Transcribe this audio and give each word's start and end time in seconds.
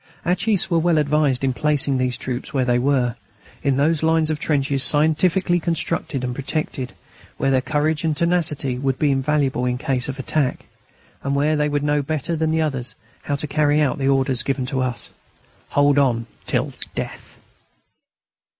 Our 0.25 0.33
chiefs 0.33 0.67
were 0.71 0.79
well 0.79 0.97
advised 0.97 1.43
in 1.43 1.53
placing 1.53 1.99
these 1.99 2.17
troops 2.17 2.51
where 2.51 2.65
they 2.65 2.79
were, 2.79 3.13
in 3.61 3.77
those 3.77 4.01
lines 4.01 4.31
of 4.31 4.39
trenches 4.39 4.81
scientifically 4.83 5.59
constructed 5.59 6.23
and 6.23 6.33
protected, 6.33 6.93
where 7.37 7.51
their 7.51 7.61
courage 7.61 8.03
and 8.03 8.17
tenacity 8.17 8.79
would 8.79 8.97
be 8.97 9.11
invaluable 9.11 9.65
in 9.67 9.77
case 9.77 10.09
of 10.09 10.17
attack, 10.17 10.65
and 11.21 11.35
where 11.35 11.55
they 11.55 11.69
would 11.69 11.83
know 11.83 12.01
better 12.01 12.35
than 12.35 12.49
any 12.49 12.59
others 12.63 12.95
how 13.21 13.35
to 13.35 13.45
carry 13.45 13.79
out 13.79 13.99
the 13.99 14.07
orders 14.09 14.41
given 14.41 14.65
to 14.65 14.81
us: 14.81 15.11
"Hold 15.69 15.99
on 15.99 16.25
till 16.47 16.73
death." 16.95 17.37